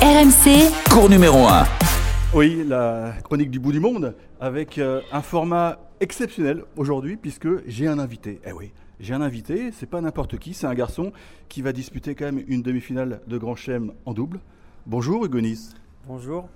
[0.00, 1.64] RMC, Cours numéro 1.
[2.32, 7.88] Oui, la chronique du bout du monde avec euh, un format exceptionnel aujourd'hui puisque j'ai
[7.88, 8.40] un invité.
[8.46, 11.12] Eh oui, j'ai un invité, c'est pas n'importe qui, c'est un garçon
[11.48, 14.38] qui va disputer quand même une demi-finale de Grand Chelem en double.
[14.86, 15.74] Bonjour Hugo Nice.
[16.06, 16.48] Bonjour.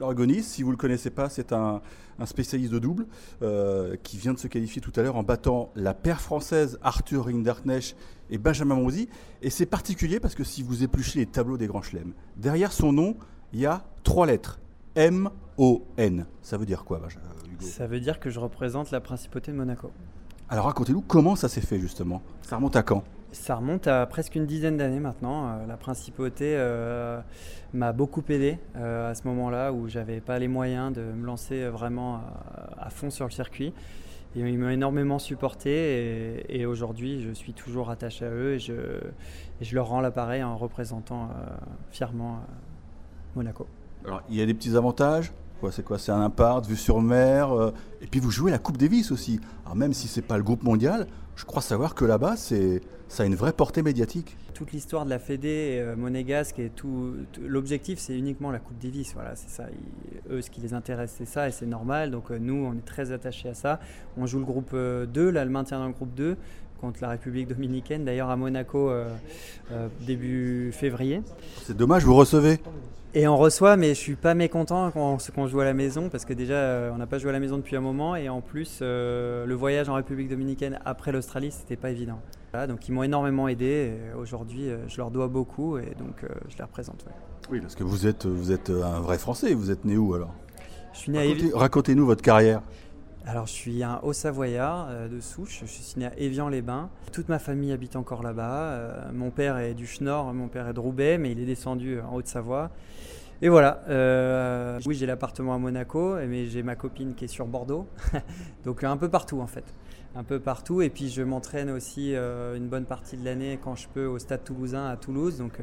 [0.00, 1.80] Nice, si vous ne le connaissez pas, c'est un,
[2.18, 3.06] un spécialiste de double
[3.42, 7.26] euh, qui vient de se qualifier tout à l'heure en battant la paire française Arthur
[7.26, 7.96] Rinderknecht
[8.30, 9.08] et Benjamin Monzi.
[9.42, 12.92] Et c'est particulier parce que si vous épluchez les tableaux des Grands Chelems, derrière son
[12.92, 13.16] nom,
[13.52, 14.58] il y a trois lettres.
[14.94, 16.26] M-O-N.
[16.42, 17.22] Ça veut dire quoi, Benjamin-
[17.52, 17.66] Hugo?
[17.66, 19.90] Ça veut dire que je représente la principauté de Monaco.
[20.48, 22.22] Alors racontez-nous comment ça s'est fait justement.
[22.42, 23.04] Ça remonte à quand?
[23.32, 25.48] Ça remonte à presque une dizaine d'années maintenant.
[25.48, 27.20] Euh, La principauté euh,
[27.72, 31.68] m'a beaucoup aidé euh, à ce moment-là où j'avais pas les moyens de me lancer
[31.68, 32.22] vraiment
[32.76, 33.72] à, fond sur le circuit.
[34.34, 39.74] Et ils m'ont énormément supporté et, aujourd'hui je suis toujours attaché à eux et je,
[39.74, 41.30] leur rends l'appareil en représentant
[41.90, 42.38] fièrement
[43.34, 43.66] Monaco.
[44.04, 45.32] Alors il y a des petits avantages.
[45.72, 45.98] C'est quoi?
[45.98, 47.50] C'est un impart, vue sur mer.
[48.00, 49.40] et puis vous jouez la Coupe Davis aussi.
[49.64, 51.08] Alors même si c'est pas le groupe mondial,
[51.40, 54.36] je crois savoir que là-bas, c'est, ça a une vraie portée médiatique.
[54.52, 58.78] toute l'histoire de la Fédé euh, monégasque et tout, tout- l'objectif c'est uniquement la Coupe
[58.78, 62.10] Davis voilà c'est ça Ils- eux ce qui les intéresse c'est ça et c'est normal
[62.10, 63.80] donc euh, nous on est très attachés à ça
[64.18, 66.36] on joue le groupe euh, 2 là le maintien dans le groupe 2
[66.78, 69.06] contre la République dominicaine d'ailleurs à Monaco euh,
[69.72, 71.22] euh, début février
[71.62, 72.58] C'est dommage, vous recevez.
[73.14, 76.08] et on reçoit, mais je suis pas mécontent quand on, qu'on joue à la maison
[76.10, 78.40] parce que déjà on n'a pas joué à la maison depuis un moment et en
[78.42, 82.18] plus le voyage en République dominicaine après l'Australie c'était pas évident.
[82.52, 83.92] Voilà, donc ils m'ont énormément aidé.
[84.18, 87.04] Aujourd'hui, euh, je leur dois beaucoup et donc euh, je les représente.
[87.06, 87.12] ouais.
[87.50, 89.54] Oui, parce que vous êtes, vous êtes un vrai Français.
[89.54, 90.32] Vous êtes né où alors?
[90.92, 92.62] Je suis né à Racontez- Racontez-nous votre carrière.
[93.26, 95.60] Alors je suis un Haut-Savoyard euh, de souche.
[95.62, 96.88] Je suis né à Évian-les-Bains.
[97.12, 98.62] Toute ma famille habite encore là-bas.
[98.62, 102.00] Euh, mon père est du Schnorr, mon père est de Roubaix, mais il est descendu
[102.00, 102.70] en Haute-Savoie.
[103.42, 103.82] Et voilà.
[103.88, 107.86] euh, oui, j'ai l'appartement à Monaco, mais j'ai ma copine qui est sur Bordeaux.
[108.64, 109.64] Donc un peu partout en fait.
[110.14, 110.82] Un peu partout.
[110.82, 114.18] Et puis je m'entraîne aussi euh, une bonne partie de l'année quand je peux au
[114.18, 115.38] Stade Toulousain à Toulouse.
[115.38, 115.58] Donc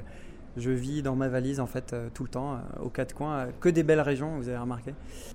[0.56, 3.50] je vis dans ma valise en fait euh, tout le temps, aux quatre coins.
[3.60, 4.92] Que des belles régions, vous avez remarqué.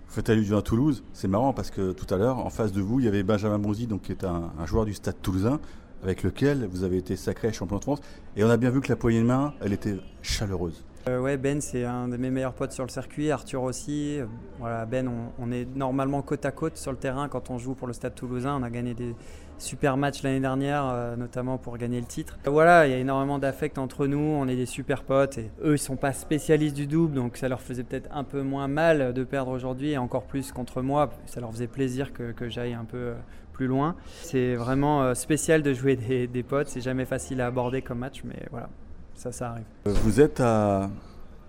[0.09, 1.05] Vous faites allusion à Toulouse.
[1.13, 3.61] C'est marrant parce que tout à l'heure, en face de vous, il y avait Benjamin
[3.61, 5.61] Bonzi, donc, qui est un joueur du Stade Toulousain,
[6.03, 8.01] avec lequel vous avez été sacré champion de France.
[8.37, 10.85] Et on a bien vu que la poignée de main, elle était chaleureuse.
[11.09, 13.31] Euh, ouais, Ben, c'est un de mes meilleurs potes sur le circuit.
[13.33, 14.21] Arthur aussi.
[14.61, 17.89] Voilà, Ben, on, est normalement côte à côte sur le terrain quand on joue pour
[17.89, 18.57] le Stade Toulousain.
[18.61, 19.17] On a gagné des
[19.59, 22.39] super matchs l'année dernière, euh, notamment pour gagner le titre.
[22.47, 24.19] Euh, Voilà, il y a énormément d'affect entre nous.
[24.19, 25.39] On est des super potes.
[25.39, 28.43] Et eux, ils sont pas spécialistes du double, donc ça leur faisait peut-être un peu
[28.43, 31.11] moins mal de perdre aujourd'hui, et encore plus contre moi.
[31.27, 33.15] Ça leur faisait plaisir que, j'aille un peu
[33.53, 33.97] plus loin.
[34.23, 35.97] C'est vraiment spécial de jouer
[36.33, 36.69] des potes.
[36.69, 38.69] C'est jamais facile à aborder comme match, mais voilà,
[39.15, 39.65] ça, ça arrive.
[39.87, 40.91] Euh, Vous êtes à,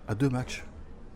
[0.08, 0.64] à deux matchs.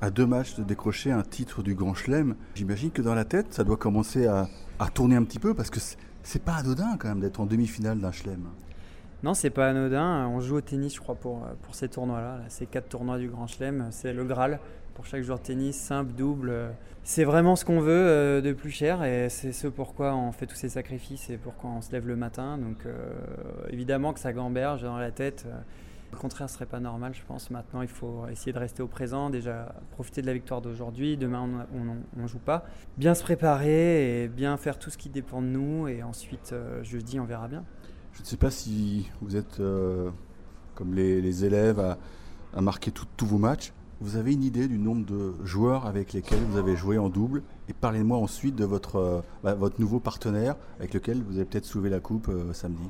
[0.01, 2.37] À deux matchs de décrocher un titre du Grand Chelem.
[2.55, 4.49] J'imagine que dans la tête, ça doit commencer à,
[4.79, 5.99] à tourner un petit peu parce que c'est-
[6.45, 8.45] pas anodin quand même d'être en demi-finale d'un Chelem.
[9.25, 10.29] Non, c'est pas anodin.
[10.29, 12.37] On joue au tennis, je crois, pour, euh, pour ces tournois-là.
[12.39, 14.61] Là, ces quatre tournois du Grand Chelem, c'est le Graal
[14.95, 16.51] pour chaque joueur de tennis, simple, double.
[16.51, 16.71] euh,
[17.03, 20.47] C'est vraiment ce qu'on veut euh, de plus cher et c'est ce pourquoi on fait
[20.47, 22.59] tous ces sacrifices et pourquoi on se lève le matin.
[22.59, 22.93] Donc, euh,
[23.71, 25.47] évidemment que ça gamberge dans la tête.
[26.13, 27.51] Le contraire serait pas normal, je pense.
[27.51, 31.17] Maintenant, il faut essayer de rester au présent, déjà profiter de la victoire d'aujourd'hui.
[31.17, 32.65] Demain, on ne joue pas.
[32.97, 35.87] Bien se préparer et bien faire tout ce qui dépend de nous.
[35.87, 37.65] Et ensuite, euh, jeudi, on verra bien.
[38.15, 40.11] Je ne sais pas si vous êtes euh,
[40.75, 43.75] comme les, élèves à, marquer tous vos matchs.
[44.01, 47.43] Vous avez une idée du nombre de joueurs avec lesquels vous avez joué en double?
[47.69, 51.91] Et parlez-moi ensuite de votre, euh, bah, nouveau partenaire avec lequel vous avez peut-être soulevé
[51.91, 52.89] la coupe samedi.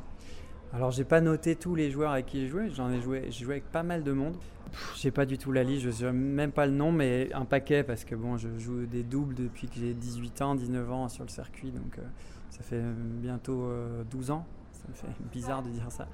[0.74, 3.44] Alors j'ai pas noté tous les joueurs avec qui j'ai joué, j'en ai joué, j'ai
[3.44, 4.36] joué avec pas mal de monde.
[4.70, 7.46] Pff, J'ai pas du tout la liste, je sais même pas le nom, mais un
[7.46, 11.08] paquet parce que bon, je joue des doubles depuis que j'ai 18 ans, 19 ans
[11.08, 12.02] sur le circuit, donc euh,
[12.50, 14.46] ça fait bientôt euh, 12 ans.
[14.72, 16.06] Ça me fait bizarre de dire ça.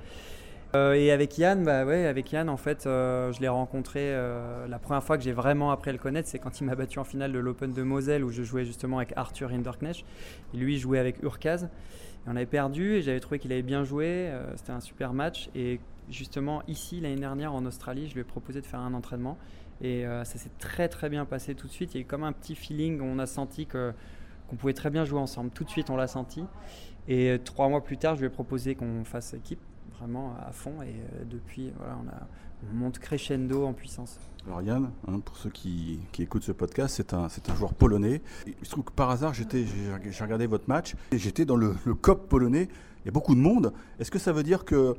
[0.74, 4.66] Euh, et avec Yann, bah ouais, avec Yann, en fait, euh, je l'ai rencontré euh,
[4.66, 6.98] la première fois que j'ai vraiment appris à le connaître, c'est quand il m'a battu
[6.98, 10.04] en finale de l'Open de Moselle où je jouais justement avec Arthur Hinderknecht.
[10.52, 11.68] Et lui, jouait avec Urkaz.
[12.26, 14.32] On avait perdu et j'avais trouvé qu'il avait bien joué.
[14.56, 15.50] C'était un super match.
[15.54, 15.78] Et
[16.10, 19.36] justement, ici, l'année dernière, en Australie, je lui ai proposé de faire un entraînement.
[19.82, 21.92] Et ça s'est très très bien passé tout de suite.
[21.92, 23.02] Il y a eu comme un petit feeling.
[23.02, 23.92] On a senti que
[24.48, 25.50] qu'on pouvait très bien jouer ensemble.
[25.50, 26.44] Tout de suite, on l'a senti.
[27.08, 29.60] Et trois mois plus tard, je lui ai proposé qu'on fasse équipe
[29.98, 30.82] vraiment à fond.
[30.82, 34.18] Et euh, depuis, voilà, on, monte crescendo en puissance.
[34.46, 38.22] Alors Yann, hein, pour ceux qui, qui écoutent ce podcast, c'est un, un joueur polonais.
[38.46, 39.44] Il se trouve que par hasard, j'ai,
[40.20, 42.68] regardé votre match et j'étais dans le, le COP polonais.
[43.02, 43.72] Il y a beaucoup de monde.
[43.98, 44.96] Est-ce que ça veut dire que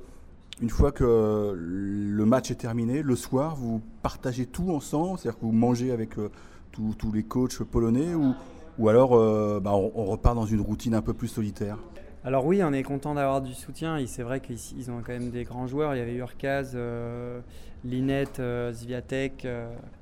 [0.62, 5.20] une fois que le match est terminé, le soir, vous partagez tout ensemble?
[5.20, 6.30] C'est-à-dire que vous mangez avec euh,
[6.72, 8.34] tous les coachs polonais ou,
[8.78, 11.78] ou alors euh, bah, on, repart dans une routine un peu plus solitaire?
[12.26, 13.98] Alors oui, on est content d'avoir du soutien.
[13.98, 15.94] Et c'est vrai qu'ils ont quand même des grands joueurs.
[15.94, 17.40] Il y avait Urkaz, euh,
[17.84, 19.48] Linette, euh, Zviatek.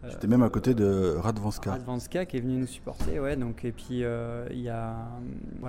[0.07, 1.71] J'étais même à côté de Radvanska.
[1.71, 3.35] Radvanska qui est venu nous supporter, ouais.
[3.35, 4.05] Donc et puis
[4.51, 4.95] il y a,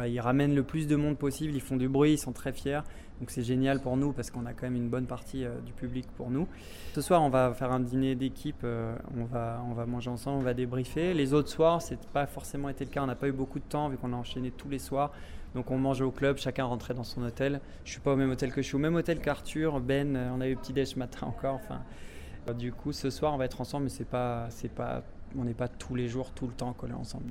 [0.07, 1.53] ils ramènent le plus de monde possible.
[1.55, 2.83] Ils font du bruit, ils sont très fiers.
[3.19, 6.07] Donc c'est génial pour nous parce qu'on a quand même une bonne partie du public
[6.17, 6.47] pour nous.
[6.95, 8.65] Ce soir, on va faire un dîner d'équipe.
[8.65, 11.15] on va, on va manger ensemble, on va débriefer.
[11.15, 13.03] Les autres soirs, c'est pas forcément été le cas.
[13.03, 15.11] On n'a pas eu beaucoup de temps vu qu'on a enchaîné tous les soirs.
[15.55, 17.61] Donc on mangeait au club, chacun rentrait dans son hôtel.
[17.85, 20.17] Je suis pas au même hôtel que je suis au même hôtel qu'Arthur, Ben.
[20.37, 21.61] On a eu petit déj ce matin encore.
[21.63, 21.81] Enfin,
[22.55, 24.49] du coup, ce soir, on va être ensemble, mais c'est pas,
[25.39, 27.31] on n'est pas tous les jours, tout le temps collés ensemble.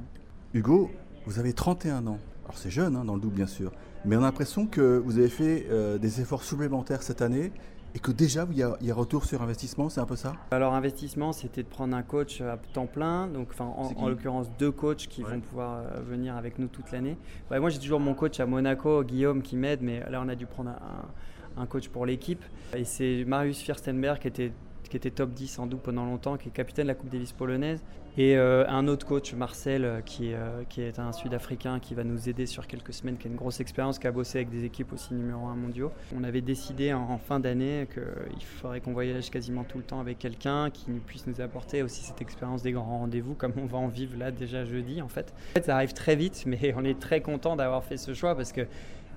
[0.54, 0.90] Hugo,
[1.26, 2.20] vous avez 31 ans.
[2.46, 3.72] Alors c'est jeune, hein, dans le double bien sûr,
[4.04, 7.54] mais on a l'impression que vous avez fait euh, des efforts supplémentaires cette année
[7.96, 10.34] et que déjà il y, a, retour sur investissement, c'est un peu ça?
[10.52, 15.08] Alors investissement, c'était de prendre un coach à temps plein, donc en, l'occurrence deux coachs
[15.08, 17.18] qui vont pouvoir euh, venir avec nous toute l'année.
[17.50, 20.46] moi j'ai toujours mon coach à Monaco, Guillaume, qui m'aide, mais là on a dû
[20.46, 22.44] prendre un, un coach pour l'équipe.
[22.76, 24.52] Et c'est Marius Fierstenberg qui était
[24.90, 27.32] qui était top 10 en double pendant longtemps, qui est capitaine de la Coupe Davis
[27.32, 27.82] polonaise,
[28.16, 32.04] et euh, un autre coach, Marcel, euh, qui, euh, qui est un Sud-Africain qui va
[32.04, 34.66] nous aider sur quelques semaines, qui a une grosse expérience, qui a bossé avec des
[34.66, 35.92] équipes aussi numéro 1 mondiaux.
[36.16, 40.20] On avait décidé en, fin d'année qu'il faudrait qu'on voyage quasiment tout le temps avec
[40.20, 43.88] quelqu'un qui puisse nous apporter aussi cette expérience des grands rendez-vous, comme on va en
[43.88, 45.34] vivre là déjà jeudi en fait.
[45.52, 48.36] En fait, ça arrive très vite, mais on est très content d'avoir fait ce choix
[48.36, 48.68] parce que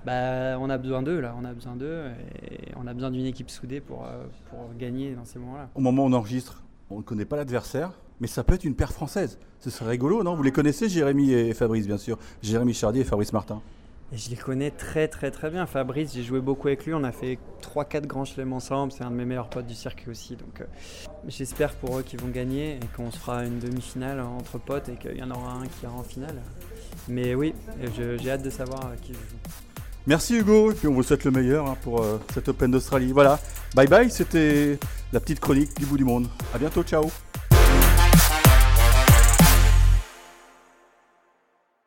[0.05, 2.05] bah, on a besoin d'eux là, on a besoin d'eux
[2.43, 5.69] et on a besoin d'une équipe soudée pour, euh, pour gagner dans ces moments-là.
[5.75, 8.75] Au moment où on enregistre, on ne connaît pas l'adversaire, mais ça peut être une
[8.75, 9.39] paire française.
[9.59, 10.35] Ce serait rigolo, non?
[10.35, 12.17] Vous les connaissez, Jérémy et Fabrice, bien sûr.
[12.41, 13.61] Jérémy Chardier et Fabrice Martin.
[14.13, 15.65] Et je les connais très très très bien.
[15.65, 16.93] Fabrice, j'ai joué beaucoup avec lui.
[16.93, 18.93] On a fait 3-4 grands chelems ensemble.
[18.93, 20.37] C'est un de mes meilleurs potes du circuit aussi.
[20.37, 20.65] Donc euh,
[21.27, 24.95] j'espère pour eux qu'ils vont gagner et qu'on se fera une demi-finale entre potes et
[24.95, 26.41] qu'il y en aura un qui ira en finale.
[27.09, 27.53] Mais oui,
[28.21, 29.66] j'ai hâte de savoir qui je joue.
[30.07, 33.11] Merci Hugo, et puis on vous souhaite le meilleur hein, pour euh, cette Open d'Australie.
[33.11, 33.39] Voilà,
[33.75, 34.79] bye bye, c'était
[35.11, 36.27] la petite chronique du bout du monde.
[36.55, 37.11] A bientôt, ciao